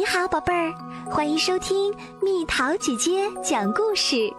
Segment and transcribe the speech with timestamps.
[0.00, 0.72] 你好，宝贝儿，
[1.10, 4.32] 欢迎收听蜜桃姐姐讲故事。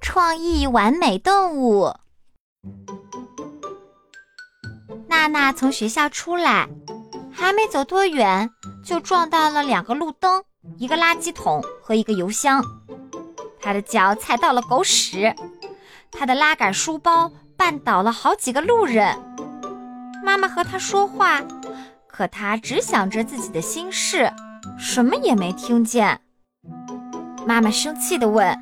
[0.00, 1.92] 创意完美动物。
[5.08, 6.68] 娜娜从学校出来，
[7.32, 8.48] 还没走多远，
[8.84, 10.44] 就撞到了两个路灯、
[10.78, 12.62] 一个垃圾桶和一个邮箱。
[13.60, 15.34] 她的脚踩到了狗屎，
[16.12, 19.18] 她的拉杆书包绊倒了好几个路人。
[20.24, 21.42] 妈妈和她说话。
[22.12, 24.30] 可他只想着自己的心事，
[24.78, 26.20] 什么也没听见。
[27.46, 28.58] 妈妈生气地问：“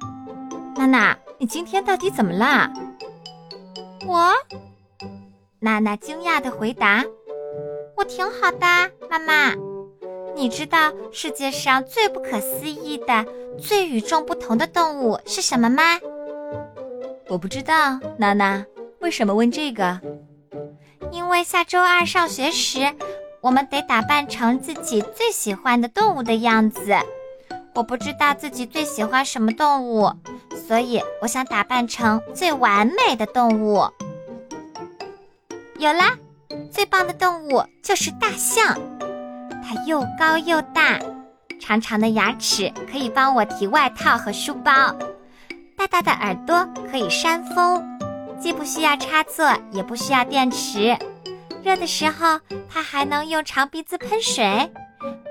[0.76, 2.70] 娜娜，你今天到底怎么啦？”
[4.06, 4.30] 我，
[5.58, 7.04] 娜娜惊讶地回答
[7.96, 8.66] ：“我挺好的，
[9.10, 9.54] 妈妈。
[10.36, 13.26] 你知道世界上最不可思议的、
[13.58, 15.82] 最与众不同的动物是什么吗？”
[17.28, 18.64] 我不知道，娜娜，
[19.00, 20.00] 为什么问这个？
[21.10, 22.94] 因为下周二上学时。
[23.40, 26.96] 我们得打扮成自己最喜欢的动物的样子。
[27.74, 30.12] 我不知道自己最喜欢什么动物，
[30.66, 33.88] 所以我想打扮成最完美的动物。
[35.78, 36.16] 有啦，
[36.72, 38.76] 最棒的动物就是大象。
[39.62, 40.98] 它又高又大，
[41.60, 44.72] 长长的牙齿可以帮我提外套和书包，
[45.76, 47.86] 大大的耳朵可以扇风，
[48.40, 50.96] 既不需要插座，也不需要电池。
[51.62, 54.72] 热的时候，它还能用长鼻子喷水。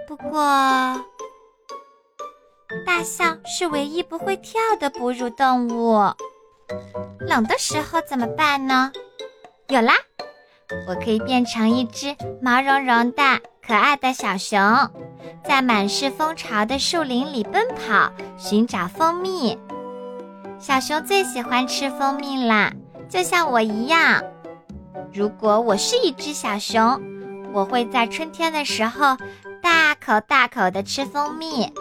[0.07, 0.39] 不过，
[2.85, 5.99] 大象是唯一不会跳的哺乳动物。
[7.19, 8.91] 冷的时候怎么办呢？
[9.69, 9.93] 有啦，
[10.87, 13.21] 我可以变成一只毛茸茸的
[13.65, 14.59] 可爱的小熊，
[15.45, 19.57] 在满是蜂巢的树林里奔跑，寻找蜂蜜。
[20.59, 22.71] 小熊最喜欢吃蜂蜜啦，
[23.09, 24.23] 就像我一样。
[25.13, 27.01] 如果我是一只小熊，
[27.53, 29.17] 我会在春天的时候
[29.61, 31.71] 大口大口的吃蜂蜜，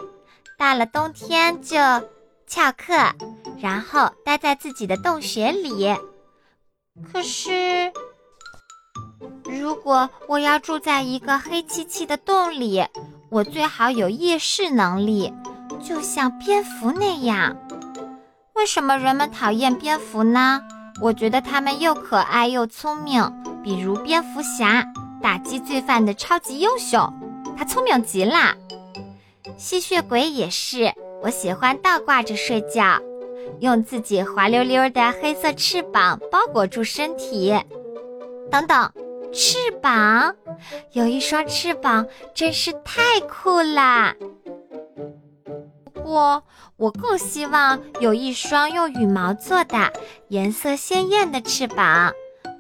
[0.59, 1.77] 到了冬天就
[2.47, 2.95] 翘课，
[3.61, 5.95] 然后待在自己的洞穴里。
[7.13, 7.93] 可是，
[9.45, 12.87] 如果我要住在一个黑漆漆的洞里，
[13.29, 15.33] 我最好有夜视能力，
[15.83, 17.57] 就像蝙蝠那样。
[18.55, 20.63] 为什么人们讨厌蝙蝠呢？
[21.01, 23.23] 我觉得它们又可爱又聪明，
[23.63, 24.85] 比如蝙蝠侠，
[25.23, 27.13] 打击罪犯的超级英雄，
[27.57, 28.55] 他聪明极了。
[29.57, 30.93] 吸血鬼也是，
[31.23, 33.01] 我喜欢倒挂着睡觉，
[33.61, 37.55] 用自己滑溜溜的黑色翅膀包裹住身体。
[38.51, 38.91] 等等，
[39.33, 40.35] 翅膀，
[40.93, 44.15] 有一双翅膀真是太酷啦！
[46.07, 46.45] 我
[46.77, 49.93] 我更希望有一双用羽毛做的、
[50.29, 52.13] 颜色鲜艳的翅膀，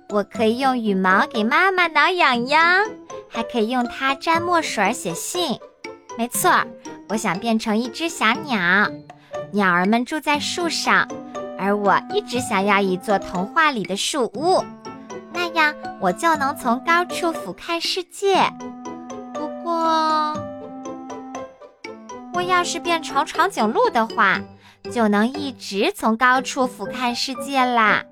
[0.08, 2.84] 我可以用羽毛给妈妈挠痒痒，
[3.28, 5.60] 还可以用它沾墨水写信。
[6.18, 6.50] 没错，
[7.08, 8.90] 我想变成一只小鸟，
[9.52, 11.06] 鸟儿们住在树上，
[11.56, 14.64] 而我一直想要一座童话里的树屋，
[15.32, 18.50] 那样我就能从高处俯瞰世界。
[19.32, 20.35] 不过。
[22.46, 24.40] 要是变成长颈鹿的话，
[24.92, 28.04] 就能一直从高处俯瞰世界啦。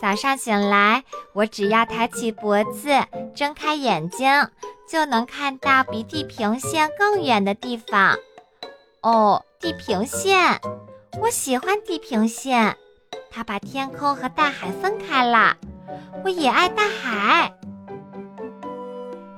[0.00, 2.90] 早上醒来，我只要抬起脖子，
[3.34, 4.48] 睁开眼睛，
[4.88, 8.16] 就能看到比地平线更远的地方。
[9.00, 10.60] 哦，地平线，
[11.20, 12.76] 我喜欢地平线，
[13.30, 15.56] 它把天空和大海分开了。
[16.24, 17.52] 我也爱大海。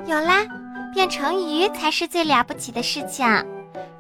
[0.05, 0.47] 有啦，
[0.95, 3.27] 变成鱼才是最了不起的事情。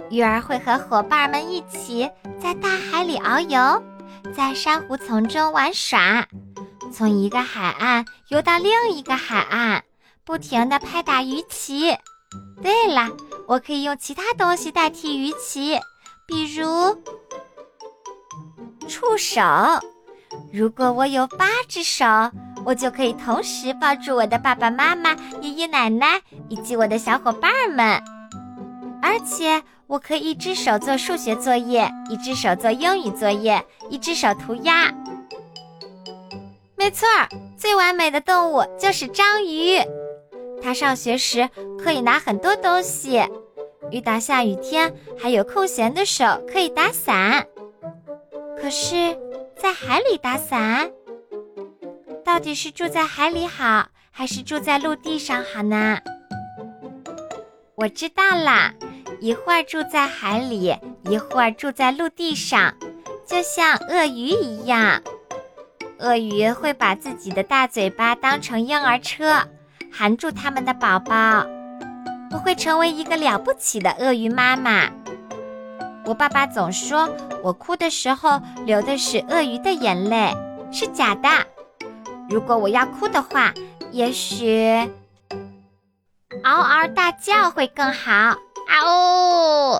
[0.08, 2.08] 鱼儿会和伙伴们一起
[2.40, 3.82] 在大海里遨游，
[4.34, 6.26] 在珊瑚丛中玩耍，
[6.92, 9.82] 从一个海岸游到另一个海岸，
[10.24, 11.98] 不停地拍打鱼鳍。
[12.62, 13.08] 对了，
[13.48, 15.80] 我可以用其他东西代替鱼鳍，
[16.26, 16.64] 比如
[18.88, 19.42] 触手。
[20.52, 22.04] 如果我有八只手，
[22.64, 28.00] 我就可以同时抱住我的爸爸妈妈、爷爷奶奶以及我的小伙伴们，
[29.02, 29.60] 而且。
[29.88, 34.92] 我可以一只手做数学作业，一只手做英语作业，一只手涂鸦。
[36.76, 39.78] 没错儿，最完美的动物就是章鱼。
[40.60, 41.48] 它上学时
[41.78, 43.22] 可以拿很多东西，
[43.90, 47.46] 遇到下雨天还有空闲的手可以打伞。
[48.60, 49.16] 可是，
[49.56, 50.90] 在海里打伞，
[52.24, 55.98] 到底是住在海里好，还是住在陆地上好呢？
[57.76, 58.74] 我知道啦。
[59.20, 62.74] 一会儿住在海里，一会儿住在陆地上，
[63.26, 65.02] 就像鳄鱼一样。
[65.98, 69.42] 鳄鱼会把自己的大嘴巴当成婴儿车，
[69.90, 71.46] 含住它们的宝宝。
[72.32, 74.90] 我会成为一个了不起的鳄鱼妈妈。
[76.04, 77.08] 我爸爸总说
[77.42, 80.34] 我哭的时候流的是鳄鱼的眼泪，
[80.70, 81.28] 是假的。
[82.28, 83.54] 如果我要哭的话，
[83.90, 84.70] 也许
[86.42, 88.36] 嗷嗷大叫会更好。
[88.66, 89.78] 啊呜！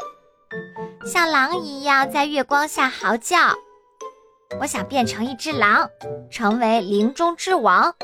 [1.07, 3.37] 像狼一样在月光下嚎叫。
[4.61, 5.89] 我想变成一只狼，
[6.31, 7.95] 成为林中之王。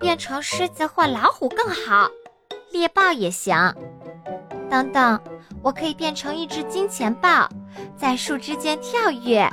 [0.00, 2.10] 变成狮子或老虎更好，
[2.70, 3.56] 猎豹也行。
[4.68, 5.20] 等等，
[5.62, 7.48] 我可以变成一只金钱豹，
[7.96, 9.48] 在树枝间跳跃。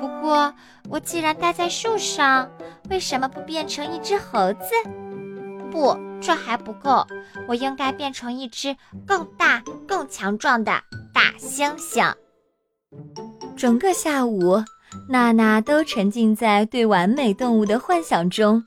[0.00, 0.52] 不过，
[0.88, 2.50] 我既然待在树上，
[2.88, 4.74] 为什么不变成一只猴子？
[5.70, 7.06] 不，这还不够，
[7.48, 8.76] 我应该变成一只
[9.06, 10.72] 更大、更强壮的
[11.14, 12.12] 大猩猩。
[13.56, 14.62] 整个下午，
[15.08, 18.62] 娜娜都沉浸在对完美动物的幻想中。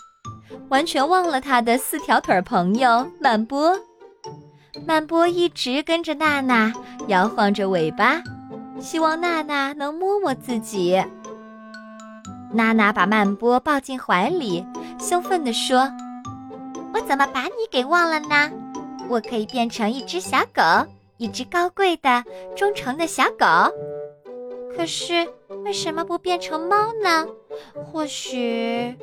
[0.69, 3.77] 完全忘了她的四条腿朋友曼波。
[4.87, 6.73] 曼波一直跟着娜娜，
[7.07, 8.21] 摇晃着尾巴，
[8.79, 11.03] 希望娜娜能摸摸自己。
[12.51, 14.65] 娜娜把曼波抱进怀里，
[14.99, 15.91] 兴奋地说
[17.07, 18.51] ：“怎么把你给忘了呢？
[19.09, 20.61] 我可以变成一只小狗，
[21.17, 22.23] 一只高贵的、
[22.55, 23.45] 忠诚的小狗。
[24.75, 25.27] 可是
[25.63, 27.27] 为什么不变成猫呢？
[27.85, 28.95] 或许……”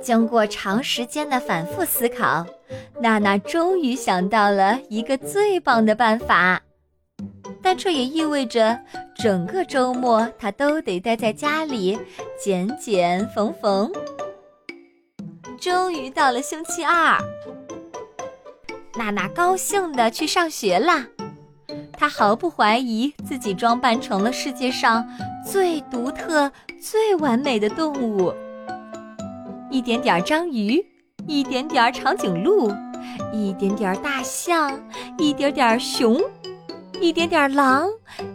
[0.00, 2.46] 经过长时间的反复思考，
[3.00, 6.62] 娜娜终于想到了一个最棒的办法，
[7.60, 8.78] 但这也意味着
[9.16, 11.98] 整个周末她都得待在家里
[12.40, 13.92] 剪剪缝缝。
[15.60, 17.18] 终于到了星期二，
[18.96, 21.04] 娜娜高兴的去上学了。
[21.92, 25.04] 她毫不怀疑自己装扮成了世界上
[25.44, 26.50] 最独特、
[26.80, 28.32] 最完美的动物。
[29.68, 30.84] 一点点章鱼，
[31.26, 32.72] 一点点长颈鹿，
[33.32, 34.80] 一点点大象，
[35.18, 36.22] 一点点熊，
[37.00, 37.88] 一点点狼，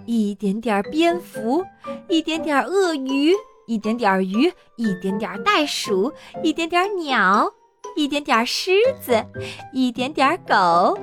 [0.06, 1.64] 一点点蝙蝠，
[2.10, 3.34] 一点点鳄鱼，
[3.66, 6.12] 一点点鱼，一点点袋鼠，
[6.44, 7.52] 一点点鸟，
[7.96, 8.72] 一点点狮
[9.02, 9.24] 子，
[9.72, 10.98] 一点点狗，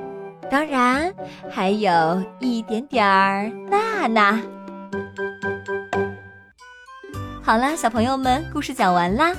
[0.51, 1.15] 当然
[1.51, 3.01] 还有一点点
[3.71, 4.41] 娜娜。
[7.43, 9.33] 好啦，小朋友们，故事讲完啦。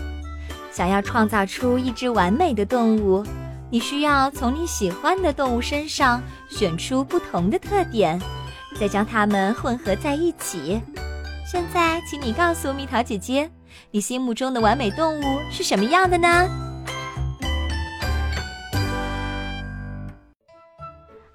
[0.71, 3.23] 想要创造出一只完美的动物，
[3.69, 8.19] 你需要从你喜欢的动物身上选出不同的特点，
[8.79, 10.81] 再将它们混合在一起。
[11.51, 13.51] 现在，请你告诉蜜桃姐姐，
[13.91, 16.47] 你心目中的完美动物是什么样的呢？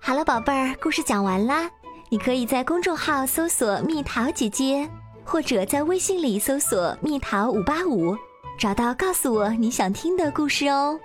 [0.00, 1.70] 好了，宝贝儿，故事讲完啦。
[2.08, 4.88] 你可以在公众号搜索“蜜桃姐姐”，
[5.22, 8.16] 或者在微信里搜索“蜜桃五八五”。
[8.58, 10.98] 找到，告诉我你想听的故事哦。